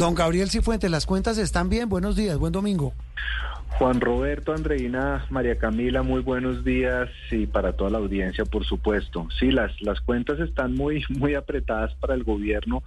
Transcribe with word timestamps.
Don 0.00 0.14
Gabriel 0.14 0.48
Cifuentes, 0.48 0.88
las 0.92 1.06
cuentas 1.06 1.38
están 1.38 1.68
bien. 1.68 1.88
Buenos 1.88 2.14
días, 2.14 2.38
buen 2.38 2.52
domingo. 2.52 2.94
Juan 3.80 4.00
Roberto, 4.00 4.54
Andreina, 4.54 5.26
María 5.28 5.58
Camila, 5.58 6.04
muy 6.04 6.22
buenos 6.22 6.64
días 6.64 7.08
y 7.32 7.46
para 7.46 7.72
toda 7.72 7.90
la 7.90 7.98
audiencia, 7.98 8.44
por 8.44 8.64
supuesto. 8.64 9.26
Sí, 9.40 9.50
las, 9.50 9.72
las 9.82 10.00
cuentas 10.00 10.38
están 10.38 10.76
muy, 10.76 11.02
muy 11.08 11.34
apretadas 11.34 11.96
para 11.96 12.14
el 12.14 12.22
gobierno, 12.22 12.84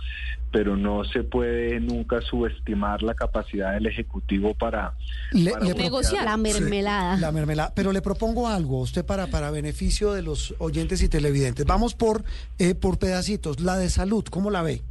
pero 0.54 0.78
no 0.78 1.04
se 1.04 1.24
puede 1.24 1.82
nunca 1.82 2.22
subestimar 2.22 3.04
la 3.04 3.14
capacidad 3.14 3.74
del 3.74 3.88
Ejecutivo 3.88 4.54
para, 4.54 4.94
negociar 5.34 6.24
la 6.24 6.38
mermelada. 6.38 7.18
la 7.18 7.34
mermelada. 7.34 7.74
Pero 7.76 7.91
le 7.91 8.02
propongo 8.02 8.48
algo, 8.48 8.80
usted 8.80 9.04
para, 9.04 9.28
para 9.28 9.52
beneficio 9.52 10.14
de 10.14 10.22
los 10.22 10.55
oyentes 10.60 11.04
y 11.04 11.10
televidentes. 11.10 11.66
Vamos 11.66 11.94
por, 11.94 12.24
eh, 12.58 12.74
por 12.74 13.00
pedacitos. 13.00 13.60
La 13.60 13.76
de 13.76 13.90
salud, 13.90 14.24
¿cómo 14.30 14.50
la 14.50 14.62
ve? 14.62 14.82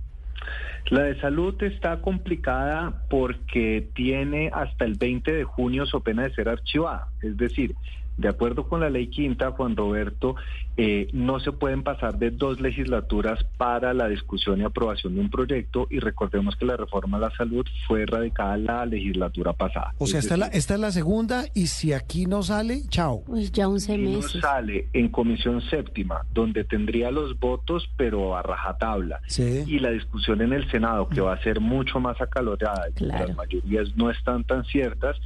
La 0.89 1.03
de 1.03 1.21
salud 1.21 1.63
está 1.63 2.01
complicada 2.01 3.05
porque 3.09 3.91
tiene 3.95 4.51
hasta 4.53 4.85
el 4.85 4.95
20 4.95 5.33
de 5.33 5.45
junio 5.45 5.87
su 5.87 6.03
pena 6.03 6.25
de 6.25 6.35
ser 6.35 6.49
archivada. 6.49 7.09
Es 7.23 7.37
decir, 7.37 7.75
de 8.17 8.29
acuerdo 8.29 8.69
con 8.69 8.81
la 8.81 8.91
ley 8.91 9.09
quinta, 9.09 9.53
Juan 9.53 9.77
Roberto, 9.77 10.37
eh, 10.77 11.09
no 11.13 11.41
se 11.41 11.53
pueden 11.53 11.83
pasar 11.83 12.19
de 12.19 12.31
dos 12.31 12.61
legislaturas 12.61 13.45
para 13.57 13.93
la 13.95 14.09
discusión 14.09 14.61
y 14.61 14.65
aprobación 14.65 15.15
de 15.15 15.21
un 15.21 15.31
proyecto 15.31 15.87
y 15.91 16.01
recordemos 16.01 16.57
que 16.57 16.65
la 16.65 16.77
reforma 16.77 17.17
a 17.17 17.21
la 17.21 17.31
salud 17.37 17.67
fue 17.87 18.03
erradicada 18.03 18.57
la 18.57 18.87
legislatura 18.87 19.53
pasada. 19.53 19.95
O 19.99 20.07
sea, 20.07 20.21
esta, 20.21 20.35
es 20.35 20.41
la, 20.41 20.47
esta 20.47 20.75
es 20.75 20.81
la 20.81 20.93
segunda 20.93 21.45
y 21.55 21.67
si 21.67 21.93
aquí 21.93 22.27
no 22.27 22.43
sale, 22.43 22.83
chao. 22.89 23.23
Pues 23.27 23.53
ya 23.53 23.69
11 23.69 23.99
meses. 23.99 24.35
No 24.37 24.41
sale 24.41 24.89
en 24.93 25.09
comisión 25.09 25.61
séptima, 25.63 26.25
donde 26.33 26.65
tendría 26.65 27.11
los 27.11 27.39
votos, 27.39 27.89
pero 27.97 28.37
a 28.37 28.43
rajatabla. 28.43 29.21
Y 29.39 29.79
la 29.79 29.91
discusión 29.91 30.41
en 30.41 30.53
el 30.53 30.71
Senado, 30.71 31.09
que 31.09 31.21
va 31.21 31.35
a 31.35 31.43
ser 31.43 31.61
mucho 31.61 32.01
más 32.01 32.21
acalorada, 32.21 32.89
y 32.99 33.05
las 33.05 33.35
mayorías 33.35 33.97
no 33.97 34.11
están 34.11 34.45
tan 34.45 34.65
ciertas, 34.65 35.17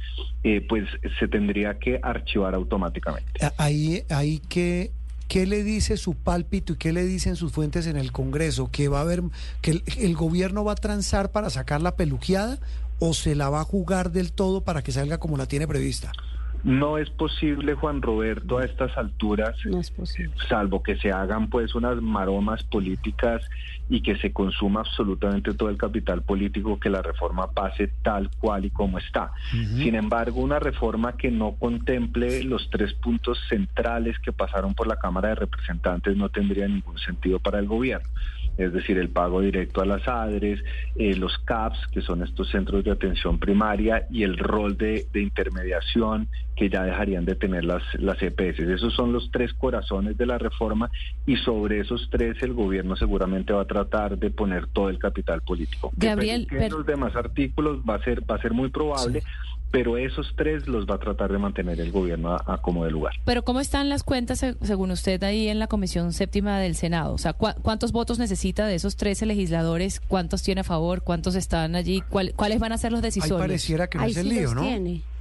eh, 0.43 0.65
pues 0.67 0.87
se 1.19 1.27
tendría 1.27 1.77
que 1.79 1.99
archivar 2.01 2.55
automáticamente. 2.55 2.84
Ahí, 3.57 4.03
ahí 4.09 4.39
que 4.39 4.91
¿Qué 5.27 5.47
le 5.47 5.63
dice 5.63 5.97
su 5.97 6.13
pálpito 6.13 6.73
y 6.73 6.75
qué 6.77 6.93
le 6.93 7.03
dicen 7.03 7.35
sus 7.35 7.51
fuentes 7.51 7.87
en 7.87 7.97
el 7.97 8.11
Congreso? 8.11 8.69
¿Que 8.71 8.87
va 8.89 8.99
a 8.99 9.01
haber, 9.01 9.23
que 9.61 9.81
el, 9.97 10.15
gobierno 10.15 10.63
va 10.63 10.73
a 10.73 10.75
transar 10.75 11.31
para 11.31 11.49
sacar 11.49 11.81
la 11.81 11.95
peluqueada 11.95 12.59
o 12.99 13.13
se 13.13 13.33
la 13.33 13.49
va 13.49 13.61
a 13.61 13.63
jugar 13.63 14.11
del 14.11 14.31
todo 14.31 14.61
para 14.61 14.83
que 14.83 14.91
salga 14.91 15.17
como 15.17 15.35
la 15.35 15.47
tiene 15.47 15.67
prevista? 15.67 16.11
No 16.65 16.97
es 16.97 17.11
posible, 17.11 17.75
Juan 17.75 18.01
Roberto, 18.01 18.57
a 18.57 18.65
estas 18.65 18.97
alturas, 18.97 19.55
salvo 20.49 20.81
que 20.81 20.97
se 20.97 21.11
hagan 21.11 21.47
pues 21.47 21.75
unas 21.75 22.01
maromas 22.01 22.63
políticas 22.63 23.43
y 23.87 24.01
que 24.01 24.17
se 24.17 24.33
consuma 24.33 24.79
absolutamente 24.79 25.53
todo 25.53 25.69
el 25.69 25.77
capital 25.77 26.23
político, 26.23 26.79
que 26.79 26.89
la 26.89 27.03
reforma 27.03 27.51
pase 27.51 27.91
tal 28.01 28.31
cual 28.39 28.65
y 28.65 28.71
como 28.71 28.97
está. 28.97 29.31
Sin 29.51 29.93
embargo, 29.93 30.41
una 30.41 30.57
reforma 30.57 31.15
que 31.15 31.29
no 31.29 31.51
contemple 31.51 32.43
los 32.45 32.67
tres 32.71 32.95
puntos 32.95 33.37
centrales 33.47 34.17
que 34.17 34.31
pasaron 34.31 34.73
por 34.73 34.87
la 34.87 34.97
Cámara 34.97 35.29
de 35.29 35.35
Representantes 35.35 36.17
no 36.17 36.29
tendría 36.29 36.67
ningún 36.67 36.97
sentido 36.97 37.37
para 37.37 37.59
el 37.59 37.67
gobierno 37.67 38.09
es 38.57 38.73
decir, 38.73 38.97
el 38.97 39.09
pago 39.09 39.41
directo 39.41 39.81
a 39.81 39.85
las 39.85 40.07
ADRES, 40.07 40.63
eh, 40.95 41.15
los 41.15 41.37
CAPS, 41.39 41.79
que 41.91 42.01
son 42.01 42.23
estos 42.23 42.49
centros 42.49 42.83
de 42.83 42.91
atención 42.91 43.39
primaria, 43.39 44.07
y 44.09 44.23
el 44.23 44.37
rol 44.37 44.77
de, 44.77 45.07
intermediación 45.13 46.27
que 46.55 46.69
ya 46.69 46.83
dejarían 46.83 47.25
de 47.25 47.35
tener 47.35 47.65
las, 47.65 47.83
las 47.95 48.21
EPS. 48.21 48.59
Esos 48.59 48.93
son 48.93 49.11
los 49.11 49.29
tres 49.31 49.53
corazones 49.53 50.17
de 50.17 50.25
la 50.25 50.37
reforma 50.37 50.89
y 51.25 51.35
sobre 51.37 51.79
esos 51.79 52.09
tres 52.09 52.41
el 52.41 52.53
gobierno 52.53 52.95
seguramente 52.95 53.53
va 53.53 53.61
a 53.61 53.65
tratar 53.65 54.17
de 54.17 54.29
poner 54.29 54.67
todo 54.67 54.89
el 54.89 54.99
capital 54.99 55.41
político. 55.41 55.91
Gabriel, 55.97 56.47
en 56.51 56.71
los 56.71 56.85
demás 56.85 57.15
artículos 57.15 57.79
va 57.87 57.95
a 57.95 58.03
ser, 58.03 58.21
va 58.29 58.35
a 58.35 58.41
ser 58.41 58.53
muy 58.53 58.69
probable 58.69 59.23
pero 59.75 59.97
esos 59.97 60.33
tres 60.37 60.67
los 60.69 60.85
va 60.85 60.95
a 60.95 60.99
tratar 60.99 61.33
de 61.33 61.37
mantener 61.37 61.81
el 61.81 61.91
gobierno 61.91 62.33
a, 62.33 62.61
como 62.61 62.85
de 62.85 62.91
lugar. 62.91 63.13
Pero 63.25 63.43
¿cómo 63.43 63.59
están 63.59 63.89
las 63.89 64.03
cuentas 64.03 64.45
según 64.61 64.91
usted 64.91 65.21
ahí 65.25 65.49
en 65.49 65.59
la 65.59 65.67
Comisión 65.67 66.13
Séptima 66.13 66.59
del 66.59 66.75
Senado? 66.75 67.13
O 67.13 67.17
sea, 67.17 67.33
¿cuántos 67.33 67.91
votos 67.91 68.17
necesita 68.17 68.67
de 68.67 68.75
esos 68.75 68.95
13 68.95 69.25
legisladores? 69.25 69.99
¿Cuántos 69.99 70.43
tiene 70.43 70.61
a 70.61 70.63
favor? 70.63 71.01
¿Cuántos 71.01 71.35
están 71.35 71.75
allí? 71.75 72.01
¿Cuáles 72.09 72.59
van 72.59 72.71
a 72.71 72.77
ser 72.77 72.93
los 72.93 73.01
decisores? 73.01 73.33
Ahí 73.33 73.41
pareciera 73.41 73.87
que 73.89 73.97
no 73.97 74.05
es 74.05 74.15
el 74.15 74.29
lío, 74.29 74.55
¿no? 74.55 74.63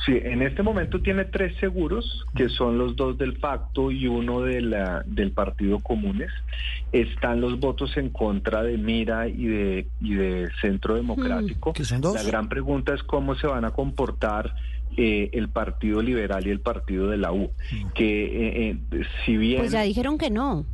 Sí, 0.05 0.13
en 0.23 0.43
este 0.43 0.63
momento 0.63 1.01
tiene 1.01 1.25
tres 1.25 1.57
seguros, 1.59 2.27
que 2.37 2.51
son 2.51 2.77
los 2.77 2.95
dos 2.95 3.17
del 3.17 3.39
pacto 3.39 3.91
y 3.91 4.07
uno 4.07 4.43
de 4.43 4.61
la, 4.61 5.03
del 5.07 5.33
Partido 5.33 5.81
Comunes. 5.81 6.31
Están 6.93 7.41
los 7.41 7.59
votos 7.59 7.97
en 7.97 8.11
contra 8.11 8.63
de 8.63 8.77
Mira 8.77 9.29
y 9.29 9.47
de, 9.47 9.87
y 10.01 10.15
de 10.15 10.51
Centro 10.61 10.95
Democrático. 10.95 11.73
¿Que 11.73 11.85
son 11.85 12.03
dos? 12.03 12.15
La 12.15 12.23
gran 12.23 12.49
pregunta 12.51 12.93
es 12.93 13.03
cómo 13.03 13.35
se 13.35 13.47
van 13.47 13.65
a 13.65 13.71
comportar 13.71 14.55
eh, 14.97 15.31
el 15.33 15.49
Partido 15.49 16.03
Liberal 16.03 16.47
y 16.47 16.51
el 16.51 16.61
Partido 16.61 17.09
de 17.09 17.17
la 17.17 17.33
U. 17.33 17.51
Que 17.95 18.25
eh, 18.25 18.79
eh, 18.93 19.05
si 19.25 19.39
bien... 19.39 19.61
Pues 19.61 19.73
ya 19.73 19.83
dijeron 19.83 20.19
que 20.19 20.29
no. 20.29 20.67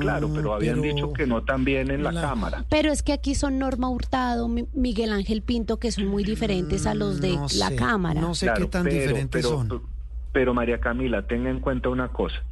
Claro, 0.00 0.30
pero 0.32 0.54
habían 0.54 0.80
dicho 0.80 1.12
que 1.12 1.26
no 1.26 1.42
también 1.42 1.90
en 1.90 2.02
la, 2.02 2.12
Cámara. 2.12 2.64
Pero 2.70 2.90
es 2.90 3.02
que 3.02 3.12
aquí 3.12 3.34
son 3.34 3.58
Norma 3.58 3.90
Hurtado, 3.90 4.48
Miguel 4.48 5.12
Ángel 5.12 5.42
Pinto, 5.42 5.78
que 5.78 5.92
son 5.92 6.06
muy 6.06 6.24
diferentes 6.24 6.86
a 6.86 6.94
los 6.94 7.20
de 7.20 7.38
la 7.58 7.74
Cámara. 7.76 8.20
No 8.20 8.34
sé 8.34 8.50
qué 8.56 8.66
tan 8.66 8.86
diferentes 8.86 9.44
son. 9.44 9.82
Pero 10.32 10.54
María 10.54 10.80
Camila, 10.80 11.26
tenga 11.26 11.50
en 11.50 11.60
cuenta 11.60 11.88
una 11.88 12.08
cosa. 12.08 12.42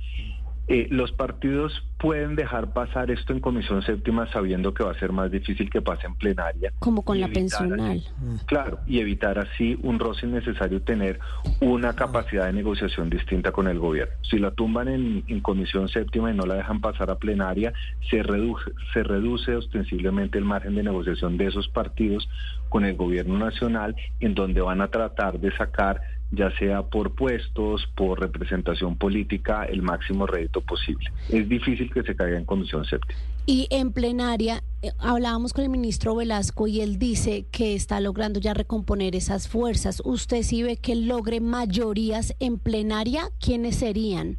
Eh, 0.66 0.88
los 0.90 1.12
partidos 1.12 1.86
pueden 1.98 2.36
dejar 2.36 2.72
pasar 2.72 3.10
esto 3.10 3.34
en 3.34 3.40
comisión 3.40 3.82
séptima 3.82 4.30
sabiendo 4.32 4.72
que 4.72 4.82
va 4.82 4.92
a 4.92 4.98
ser 4.98 5.12
más 5.12 5.30
difícil 5.30 5.68
que 5.70 5.82
pase 5.82 6.06
en 6.06 6.14
plenaria. 6.14 6.72
Como 6.78 7.02
con 7.02 7.20
la 7.20 7.28
pensional. 7.28 8.02
claro, 8.46 8.78
y 8.86 9.00
evitar 9.00 9.38
así 9.38 9.78
un 9.82 9.98
roce 9.98 10.26
innecesario 10.26 10.80
tener 10.82 11.18
una 11.60 11.94
capacidad 11.94 12.46
de 12.46 12.54
negociación 12.54 13.10
distinta 13.10 13.52
con 13.52 13.68
el 13.68 13.78
gobierno. 13.78 14.14
Si 14.22 14.38
la 14.38 14.52
tumban 14.52 14.88
en, 14.88 15.24
en 15.28 15.40
comisión 15.40 15.88
séptima 15.88 16.30
y 16.30 16.34
no 16.34 16.46
la 16.46 16.54
dejan 16.54 16.80
pasar 16.80 17.10
a 17.10 17.16
plenaria, 17.16 17.72
se 18.10 18.22
reduce, 18.22 18.70
se 18.94 19.02
reduce 19.02 19.54
ostensiblemente 19.56 20.38
el 20.38 20.44
margen 20.44 20.74
de 20.74 20.82
negociación 20.82 21.36
de 21.36 21.46
esos 21.46 21.68
partidos 21.68 22.28
con 22.70 22.84
el 22.84 22.96
gobierno 22.96 23.38
nacional, 23.38 23.94
en 24.20 24.34
donde 24.34 24.60
van 24.60 24.80
a 24.80 24.88
tratar 24.88 25.38
de 25.38 25.54
sacar 25.56 26.00
ya 26.36 26.50
sea 26.58 26.82
por 26.82 27.14
puestos, 27.14 27.86
por 27.94 28.20
representación 28.20 28.96
política, 28.96 29.64
el 29.64 29.82
máximo 29.82 30.26
rédito 30.26 30.60
posible. 30.60 31.10
Es 31.28 31.48
difícil 31.48 31.92
que 31.92 32.02
se 32.02 32.14
caiga 32.14 32.38
en 32.38 32.44
comisión 32.44 32.84
séptima. 32.84 33.18
Y 33.46 33.66
en 33.70 33.92
plenaria 33.92 34.62
eh, 34.80 34.92
hablábamos 34.98 35.52
con 35.52 35.64
el 35.64 35.70
ministro 35.70 36.16
Velasco 36.16 36.66
y 36.66 36.80
él 36.80 36.98
dice 36.98 37.44
que 37.50 37.74
está 37.74 38.00
logrando 38.00 38.40
ya 38.40 38.54
recomponer 38.54 39.14
esas 39.14 39.48
fuerzas. 39.48 40.00
¿Usted 40.04 40.42
sí 40.42 40.62
ve 40.62 40.78
que 40.78 40.94
logre 40.94 41.40
mayorías 41.40 42.34
en 42.40 42.58
plenaria? 42.58 43.30
¿Quiénes 43.40 43.76
serían? 43.76 44.38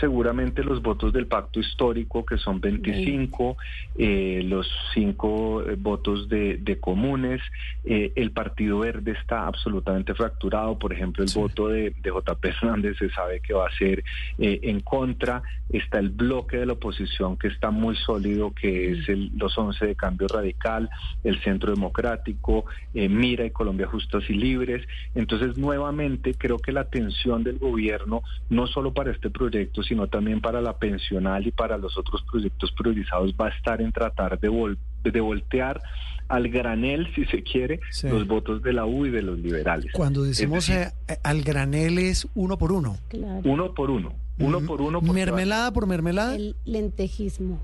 Seguramente 0.00 0.62
los 0.62 0.82
votos 0.82 1.12
del 1.12 1.26
pacto 1.26 1.60
histórico, 1.60 2.24
que 2.24 2.36
son 2.36 2.60
25, 2.60 3.56
eh, 3.96 4.42
los 4.44 4.68
cinco 4.94 5.62
eh, 5.62 5.76
votos 5.76 6.28
de, 6.28 6.78
comunes, 6.80 7.40
eh, 7.84 8.12
el 8.14 8.30
Partido 8.30 8.80
Verde 8.80 9.12
está 9.12 9.46
absolutamente 9.46 10.14
fracturado. 10.14 10.78
Por 10.78 10.92
ejemplo, 10.92 11.24
el 11.24 11.30
voto 11.34 11.68
de, 11.68 11.94
de 12.02 12.10
JP 12.10 12.44
Hernández 12.44 12.96
se 12.98 13.10
sabe 13.10 13.40
que 13.40 13.54
va 13.54 13.66
a 13.66 13.76
ser 13.76 14.04
en 14.38 14.80
contra. 14.80 15.42
Está 15.68 15.98
el 15.98 16.10
bloque 16.10 16.58
de 16.58 16.66
la 16.66 16.74
oposición 16.74 17.36
que 17.36 17.48
está 17.48 17.70
muy 17.70 17.96
sólido, 17.96 18.52
que 18.52 18.92
es 18.92 19.08
el, 19.08 19.32
los 19.36 19.56
11 19.58 19.84
de 19.84 19.94
Cambio 19.96 20.28
Radical, 20.28 20.88
el 21.24 21.40
Centro 21.42 21.72
Democrático, 21.74 22.64
Mira 22.94 23.44
y 23.44 23.50
Colombia 23.50 23.86
Justas 23.86 24.24
y 24.28 24.34
Libres. 24.34 24.86
Entonces, 25.14 25.58
nuevamente, 25.58 26.34
creo 26.34 26.58
que 26.58 26.72
la 26.72 26.82
atención 26.82 27.42
del 27.42 27.58
gobierno, 27.58 28.22
no 28.48 28.66
solo 28.66 28.92
para 28.92 29.10
este 29.10 29.30
proyecto, 29.30 29.82
sino 29.88 30.06
también 30.06 30.40
para 30.40 30.60
la 30.60 30.78
pensional 30.78 31.46
y 31.46 31.50
para 31.50 31.78
los 31.78 31.96
otros 31.96 32.22
proyectos 32.30 32.70
priorizados, 32.72 33.34
va 33.40 33.46
a 33.46 33.50
estar 33.50 33.80
en 33.80 33.92
tratar 33.92 34.38
de, 34.38 34.76
de 35.02 35.20
voltear 35.20 35.80
al 36.28 36.48
granel, 36.48 37.08
si 37.14 37.24
se 37.24 37.42
quiere, 37.42 37.80
los 38.02 38.26
votos 38.26 38.62
de 38.62 38.72
la 38.74 38.84
U 38.84 39.06
y 39.06 39.10
de 39.10 39.22
los 39.22 39.38
liberales. 39.38 39.90
Cuando 39.92 40.22
decimos 40.22 40.68
eh, 40.68 40.92
al 41.22 41.42
granel 41.42 41.98
es 41.98 42.28
uno 42.34 42.58
por 42.58 42.72
uno. 42.72 42.98
Uno 43.44 43.74
por 43.74 43.90
uno. 43.90 44.12
Uno 44.38 44.60
por 44.60 44.80
uno. 44.82 45.00
Mermelada 45.00 45.72
por 45.72 45.86
mermelada. 45.86 46.36
El 46.36 46.54
lentejismo. 46.64 47.58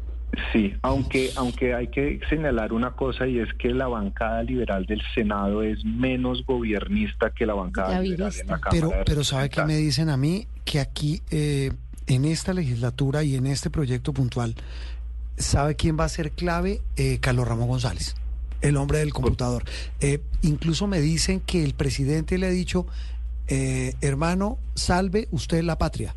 Sí, 0.52 0.74
aunque, 0.82 1.30
aunque 1.36 1.74
hay 1.74 1.88
que 1.88 2.18
señalar 2.28 2.72
una 2.72 2.92
cosa 2.92 3.26
y 3.26 3.38
es 3.38 3.52
que 3.54 3.70
la 3.70 3.86
bancada 3.86 4.42
liberal 4.42 4.84
del 4.86 5.00
Senado 5.14 5.62
es 5.62 5.84
menos 5.84 6.44
gobernista 6.44 7.30
que 7.30 7.46
la 7.46 7.54
bancada 7.54 8.00
liberal 8.00 8.32
en 8.40 8.46
la 8.48 8.60
Cámara. 8.60 8.70
Pero, 8.70 9.04
pero 9.06 9.24
¿sabe 9.24 9.48
qué 9.48 9.64
me 9.64 9.76
dicen 9.76 10.08
a 10.08 10.16
mí? 10.16 10.48
Que 10.64 10.80
aquí, 10.80 11.22
eh, 11.30 11.70
en 12.06 12.24
esta 12.24 12.52
legislatura 12.52 13.22
y 13.22 13.34
en 13.36 13.46
este 13.46 13.70
proyecto 13.70 14.12
puntual, 14.12 14.54
¿sabe 15.36 15.76
quién 15.76 15.98
va 15.98 16.04
a 16.04 16.08
ser 16.08 16.32
clave? 16.32 16.82
Eh, 16.96 17.18
Carlos 17.20 17.48
Ramón 17.48 17.68
González, 17.68 18.14
el 18.60 18.76
hombre 18.76 18.98
del 18.98 19.12
computador. 19.12 19.64
Eh, 20.00 20.20
incluso 20.42 20.86
me 20.86 21.00
dicen 21.00 21.40
que 21.40 21.64
el 21.64 21.74
presidente 21.74 22.38
le 22.38 22.46
ha 22.46 22.50
dicho, 22.50 22.86
hermano, 23.46 24.58
salve 24.74 25.28
usted 25.30 25.62
la 25.62 25.76
patria. 25.76 26.14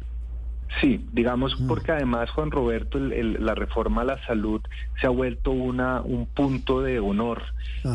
Sí, 0.82 1.06
digamos 1.12 1.60
mm. 1.60 1.68
porque 1.68 1.92
además 1.92 2.30
Juan 2.32 2.52
Roberto, 2.52 3.00
la 3.00 3.56
reforma 3.56 4.02
a 4.02 4.06
la 4.06 4.26
salud 4.26 4.62
se 5.00 5.08
ha 5.08 5.10
vuelto 5.10 5.52
una 5.52 6.02
un 6.02 6.26
punto 6.28 6.82
de 6.82 7.00
honor. 7.00 7.44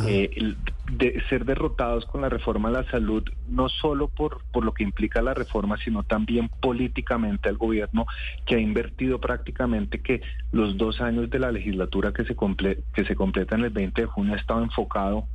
Eh, 0.07 0.55
de 0.91 1.23
ser 1.29 1.45
derrotados 1.45 2.07
con 2.07 2.23
la 2.23 2.29
reforma 2.29 2.69
a 2.69 2.73
la 2.73 2.91
salud, 2.91 3.23
no 3.49 3.69
solo 3.69 4.09
por, 4.09 4.43
por 4.53 4.65
lo 4.65 4.73
que 4.73 4.83
implica 4.83 5.23
la 5.23 5.35
reforma, 5.35 5.77
sino 5.79 6.03
también 6.03 6.49
políticamente 6.61 7.49
al 7.49 7.57
gobierno 7.57 8.07
que 8.47 8.57
ha 8.57 8.59
invertido 8.59 9.19
prácticamente 9.21 10.01
que 10.01 10.23
los 10.51 10.77
dos 10.77 11.01
años 11.01 11.31
de 11.31 11.39
la 11.39 11.53
legislatura 11.53 12.13
que 12.13 12.25
se, 12.25 12.35
comple 12.35 12.85
que 12.95 13.05
se 13.05 13.15
completa 13.15 13.55
en 13.55 13.65
el 13.65 13.71
20 13.71 14.03
de 14.03 14.07
junio 14.07 14.35
ha 14.35 14.39
estado 14.39 14.63
enfocado 14.63 15.27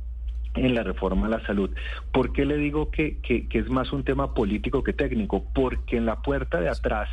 en 0.64 0.74
la 0.74 0.82
reforma 0.82 1.26
a 1.26 1.30
la 1.30 1.46
salud. 1.46 1.70
¿Por 2.12 2.32
qué 2.32 2.44
le 2.44 2.56
digo 2.56 2.90
que, 2.90 3.18
que, 3.20 3.46
es 3.50 3.68
más 3.68 3.92
un 3.92 4.04
tema 4.04 4.34
político 4.34 4.82
que 4.82 4.92
técnico? 4.92 5.44
Porque 5.54 5.96
en 5.96 6.06
la 6.06 6.22
puerta 6.22 6.60
de 6.60 6.68
atrás, 6.68 7.08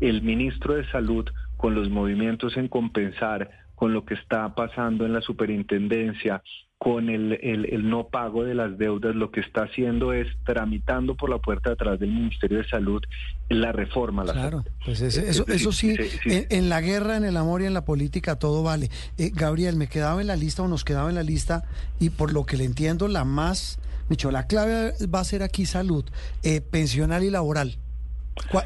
el 0.00 0.22
ministro 0.22 0.74
de 0.74 0.88
Salud, 0.90 1.28
con 1.56 1.74
los 1.74 1.90
movimientos 1.90 2.56
en 2.56 2.68
compensar, 2.68 3.50
con 3.74 3.92
lo 3.92 4.04
que 4.04 4.14
está 4.14 4.54
pasando 4.54 5.06
en 5.06 5.12
la 5.12 5.20
superintendencia, 5.20 6.42
con 6.82 7.10
el, 7.10 7.38
el, 7.40 7.88
no 7.88 8.08
pago 8.08 8.42
de 8.42 8.56
las 8.56 8.76
deudas, 8.76 9.14
lo 9.14 9.30
que 9.30 9.38
está 9.38 9.62
haciendo 9.62 10.12
es 10.12 10.26
tramitando 10.44 11.14
por 11.14 11.30
la 11.30 11.38
puerta 11.38 11.70
de 11.70 11.74
atrás 11.74 12.00
del 12.00 12.10
Ministerio 12.10 12.58
de 12.58 12.68
Salud 12.68 13.00
la 13.48 13.70
reforma. 13.70 14.24
La 14.24 14.32
claro, 14.32 14.64
pues 14.84 15.00
eso, 15.00 15.46
eso 15.46 15.70
sí, 15.70 15.94
En, 16.24 16.68
la 16.68 16.80
guerra, 16.80 17.16
en 17.16 17.24
el 17.24 17.36
amor 17.36 17.62
y 17.62 17.66
en 17.66 17.74
la 17.74 17.84
política 17.84 18.34
todo 18.34 18.64
vale. 18.64 18.90
Eh, 19.16 19.30
Gabriel, 19.32 19.76
me 19.76 19.86
quedaba 19.86 20.20
en 20.20 20.26
la 20.26 20.34
lista 20.34 20.64
o 20.64 20.68
nos 20.68 20.82
quedaba 20.82 21.08
en 21.08 21.14
la 21.14 21.22
lista 21.22 21.62
y 22.00 22.10
por 22.10 22.32
lo 22.32 22.46
que 22.46 22.56
le 22.56 22.64
entiendo, 22.64 23.06
la 23.06 23.24
más, 23.24 23.78
dicho, 24.08 24.32
la 24.32 24.48
clave 24.48 24.92
va 25.06 25.20
a 25.20 25.24
ser 25.24 25.44
aquí 25.44 25.66
salud, 25.66 26.04
eh, 26.42 26.60
pensional 26.62 27.22
y 27.22 27.30
laboral. 27.30 27.78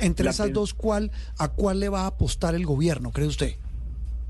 Entre 0.00 0.26
esas 0.30 0.54
dos, 0.54 0.72
¿cuál, 0.72 1.10
¿a 1.36 1.48
cuál 1.48 1.80
le 1.80 1.90
va 1.90 2.04
a 2.04 2.06
apostar 2.06 2.54
el 2.54 2.64
gobierno, 2.64 3.10
cree 3.10 3.26
usted? 3.26 3.56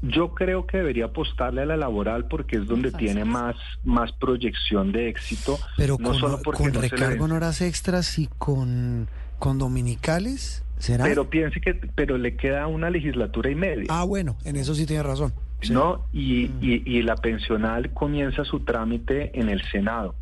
Yo 0.03 0.35
creo 0.35 0.67
que 0.67 0.79
debería 0.79 1.07
apostarle 1.07 1.63
a 1.63 1.67
la 1.67 1.77
laboral 1.77 2.27
porque 2.27 2.57
es 2.57 2.67
donde 2.67 2.93
tiene 2.93 3.25
más, 3.25 3.57
más 3.85 4.13
proyección 4.13 4.93
de 4.93 5.09
éxito. 5.09 5.59
Pero 5.77 5.97
no 5.99 6.11
con, 6.11 6.19
solo 6.19 6.43
con 6.43 6.75
recargo 6.75 7.25
en 7.25 7.33
horas 7.33 7.61
extras 7.63 8.19
y 8.19 8.29
con, 8.39 9.09
con 9.39 9.59
dominicales, 9.59 10.65
¿será? 10.79 11.05
Pero 11.05 11.31
piense 11.31 11.61
que 11.61 11.75
pero 11.95 12.19
le 12.19 12.37
queda 12.37 12.67
una 12.67 12.91
legislatura 12.91 13.51
y 13.51 13.55
media. 13.55 13.87
Ah, 13.89 14.05
bueno, 14.05 14.37
en 14.45 14.57
eso 14.57 14.75
sí 14.75 14.87
tiene 14.87 15.03
razón. 15.03 15.33
¿No? 15.71 16.07
Y, 16.13 16.51
y, 16.61 17.03
la 17.03 17.17
pensional 17.17 17.93
comienza 17.93 18.45
su 18.45 18.61
trámite 18.61 19.39
en 19.39 19.49
el 19.49 19.63
Senado. 19.71 20.15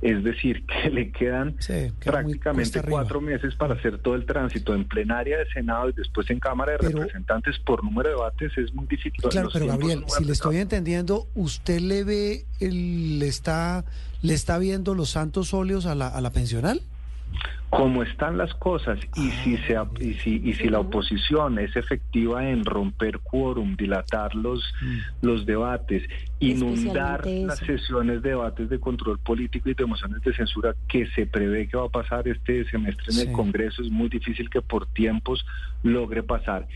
Es 0.00 0.22
decir, 0.22 0.64
que 0.82 0.90
le 0.90 1.10
quedan 1.10 1.56
prácticamente 2.04 2.82
cuatro 2.82 3.20
meses 3.20 3.54
para 3.56 3.74
hacer 3.74 3.98
todo 3.98 4.14
el 4.14 4.24
tránsito 4.26 4.74
en 4.74 4.84
plenaria 4.84 5.38
de 5.38 5.46
Senado 5.46 5.88
y 5.90 5.92
después 5.92 6.30
en 6.30 6.38
Cámara 6.38 6.72
de 6.72 6.78
Representantes 6.78 7.58
por 7.58 7.82
número 7.84 8.10
de 8.10 8.14
debates. 8.14 8.56
Es 8.56 8.72
muy 8.74 8.86
difícil. 8.86 9.20
Claro, 9.30 9.48
pero 9.52 9.66
Gabriel, 9.66 10.04
si 10.08 10.24
le 10.24 10.32
estoy 10.32 10.58
entendiendo, 10.58 11.26
¿usted 11.34 11.80
le 11.80 12.04
ve, 12.04 12.44
el, 12.60 13.18
le, 13.18 13.28
está, 13.28 13.84
le 14.22 14.34
está 14.34 14.58
viendo 14.58 14.94
los 14.94 15.10
santos 15.10 15.52
óleos 15.52 15.86
a 15.86 15.94
la, 15.94 16.08
a 16.08 16.20
la 16.20 16.30
pensional? 16.30 16.80
Como 17.70 18.02
están 18.02 18.38
las 18.38 18.54
cosas 18.54 18.98
y 19.16 19.30
si 19.30 19.56
se 19.58 19.76
y 20.00 20.14
si, 20.14 20.40
y 20.44 20.54
si 20.54 20.68
la 20.68 20.80
oposición 20.80 21.58
es 21.58 21.74
efectiva 21.76 22.48
en 22.48 22.64
romper 22.64 23.18
quórum, 23.18 23.76
dilatar 23.76 24.34
los 24.34 24.62
mm. 24.80 25.26
los 25.26 25.46
debates, 25.46 26.04
inundar 26.38 27.26
las 27.26 27.58
sesiones 27.58 28.22
de 28.22 28.30
debates 28.30 28.68
de 28.68 28.78
control 28.78 29.18
político 29.18 29.68
y 29.68 29.74
de 29.74 29.84
mociones 29.84 30.22
de 30.22 30.32
censura 30.32 30.74
que 30.88 31.06
se 31.08 31.26
prevé 31.26 31.68
que 31.68 31.76
va 31.76 31.86
a 31.86 31.88
pasar 31.88 32.28
este 32.28 32.64
semestre 32.70 33.12
en 33.12 33.28
el 33.28 33.32
Congreso, 33.32 33.82
es 33.82 33.90
muy 33.90 34.08
difícil 34.08 34.48
que 34.48 34.62
por 34.62 34.86
tiempos 34.86 35.44
logre 35.82 36.22
pasar. 36.22 36.66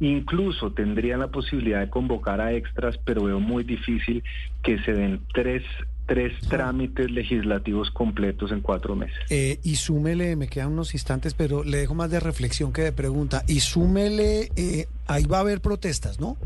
Incluso 0.00 0.72
tendrían 0.72 1.20
la 1.20 1.28
posibilidad 1.28 1.80
de 1.80 1.90
convocar 1.90 2.40
a 2.40 2.52
extras, 2.52 2.98
pero 3.04 3.24
veo 3.24 3.40
muy 3.40 3.64
difícil 3.64 4.22
que 4.62 4.78
se 4.80 4.92
den 4.92 5.20
tres 5.32 5.62
tres 6.06 6.32
trámites 6.48 7.10
legislativos 7.10 7.90
completos 7.90 8.52
en 8.52 8.60
cuatro 8.60 8.94
meses. 8.94 9.18
Eh, 9.28 9.58
y 9.64 9.74
súmele, 9.74 10.36
me 10.36 10.46
quedan 10.46 10.72
unos 10.72 10.94
instantes, 10.94 11.34
pero 11.34 11.64
le 11.64 11.78
dejo 11.78 11.94
más 11.94 12.10
de 12.10 12.20
reflexión 12.20 12.72
que 12.72 12.82
de 12.82 12.92
pregunta. 12.92 13.42
Y 13.48 13.60
súmele, 13.60 14.50
eh, 14.56 14.86
ahí 15.08 15.24
va 15.24 15.38
a 15.38 15.40
haber 15.40 15.60
protestas, 15.60 16.20
¿no? 16.20 16.36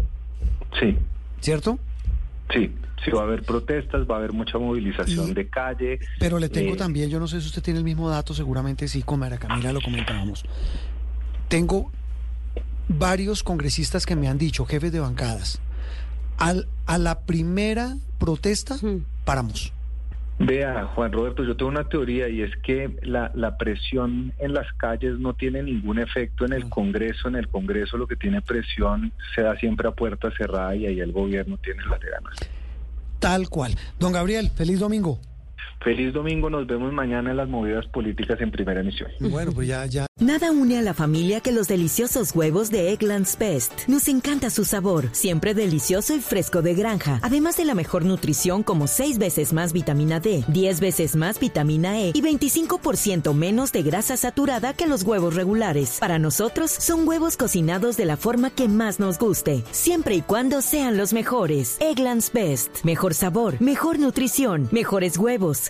Sí. 0.81 0.97
¿Cierto? 1.41 1.79
Sí, 2.53 2.73
sí 3.05 3.11
va 3.11 3.21
a 3.21 3.25
haber 3.25 3.43
protestas, 3.43 4.09
va 4.11 4.17
a 4.17 4.19
haber 4.19 4.33
mucha 4.33 4.59
movilización 4.59 5.35
de 5.35 5.49
calle. 5.49 6.01
Pero 6.19 6.39
le 6.39 6.49
tengo 6.49 6.75
eh, 6.75 6.79
también, 6.79 7.11
yo 7.11 7.21
no 7.21 7.29
sé 7.29 7.41
si 7.41 7.47
usted 7.47 7.63
tiene 7.63 7.79
el 7.79 7.85
mismo 7.85 8.09
dato, 8.09 8.33
seguramente 8.33 8.89
sí, 8.89 9.03
con 9.03 9.21
María 9.21 9.39
Camila 9.39 9.73
lo 9.73 9.81
comentábamos. 9.83 10.45
Tengo 11.49 11.93
varios 12.99 13.43
congresistas 13.43 14.07
que 14.07 14.17
me 14.17 14.29
han 14.29 14.39
dicho, 14.39 14.65
jefes 14.67 14.93
de 14.93 15.01
bancadas, 15.01 15.61
al, 16.39 16.67
a 16.87 16.99
la 16.99 17.21
primera 17.21 17.97
protesta, 18.19 18.77
paramos. 19.25 19.73
Vea, 20.39 20.87
Juan 20.95 21.13
Roberto, 21.13 21.45
yo 21.45 21.55
tengo 21.55 21.71
una 21.71 21.87
teoría 21.87 22.27
y 22.31 22.41
es 22.41 22.51
que 22.63 22.97
la, 23.03 23.31
la, 23.35 23.59
presión 23.59 24.33
en 24.39 24.55
las 24.55 24.73
calles 24.79 25.19
no 25.19 25.35
tiene 25.35 25.63
ningún 25.63 25.99
efecto 25.99 26.47
en 26.47 26.55
el 26.55 26.71
Congreso. 26.71 27.29
En 27.29 27.37
el 27.37 27.47
Congreso 27.49 27.99
lo 27.99 28.07
que 28.07 28.17
tiene 28.17 28.41
presión 28.41 29.13
se 29.35 29.43
da 29.43 29.55
siempre 29.57 29.87
a 29.87 29.91
puerta 29.91 30.31
cerrada 30.35 30.75
y 30.75 30.87
ahí 30.87 30.99
el 31.01 31.13
gobierno 31.13 31.59
tiene 31.59 31.83
las 31.85 32.01
ganas. 32.01 32.37
Tal 33.19 33.51
cual. 33.51 33.77
Don 33.99 34.13
Gabriel, 34.13 34.51
feliz 34.57 34.81
domingo. 34.81 35.21
Feliz 35.83 36.13
domingo, 36.13 36.51
nos 36.51 36.67
vemos 36.67 36.93
mañana 36.93 37.31
en 37.31 37.39
las 37.39 37.49
movidas 37.49 37.87
políticas 37.87 38.39
en 38.43 38.51
primera 38.51 38.81
emisión. 38.81 39.11
Bueno, 39.31 39.53
pues 39.53 39.69
ya, 39.69 39.87
ya. 39.87 40.07
Nada 40.19 40.51
une 40.51 40.77
a 40.77 40.83
la 40.83 40.93
familia 40.93 41.41
que 41.41 41.53
los 41.53 41.69
deliciosos 41.69 42.35
huevos 42.35 42.71
de 42.71 42.93
Eggland's 42.93 43.39
Best. 43.39 43.89
Nos 43.89 44.09
encanta 44.09 44.51
su 44.51 44.65
sabor, 44.67 45.07
siempre 45.13 45.55
delicioso 45.55 46.15
y 46.15 46.21
fresco 46.21 46.61
de 46.61 46.75
granja. 46.75 47.21
Además 47.23 47.57
de 47.57 47.65
la 47.65 47.75
mejor 47.75 48.05
nutrición 48.05 48.63
como 48.63 48.87
6 48.87 49.19
veces 49.19 49.53
más 49.55 49.73
vitamina 49.73 50.21
D, 50.21 50.45
10 50.49 50.81
veces 50.81 51.17
más 51.17 51.41
vitamina 51.41 52.01
E 52.01 52.11
y 52.13 52.21
25% 52.21 53.33
menos 53.33 53.73
de 53.73 53.83
grasa 53.83 54.17
saturada 54.19 54.75
que 54.75 54.87
los 54.87 55.05
huevos 55.05 55.35
regulares. 55.37 55.97
Para 56.01 56.19
nosotros 56.19 56.71
son 56.71 57.09
huevos 57.09 57.39
cocinados 57.39 57.97
de 57.97 58.05
la 58.05 58.19
forma 58.19 58.51
que 58.51 58.69
más 58.69 59.01
nos 59.01 59.19
guste, 59.19 59.63
siempre 59.71 60.17
y 60.17 60.23
cuando 60.23 60.61
sean 60.61 60.99
los 60.99 61.15
mejores. 61.15 61.79
Eggland's 61.81 62.31
Best. 62.33 62.85
Mejor 62.85 63.15
sabor, 63.15 63.55
mejor 63.63 63.99
nutrición, 63.99 64.69
mejores 64.73 65.17
huevos. 65.17 65.70